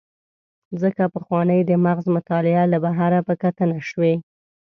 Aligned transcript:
ځکه 0.81 1.03
پخوانۍ 1.15 1.59
د 1.65 1.71
مغز 1.85 2.05
مطالعه 2.15 2.63
له 2.73 2.77
بهر 2.85 3.11
په 3.27 3.33
کتنه 3.41 3.77
شوې. 3.89 4.13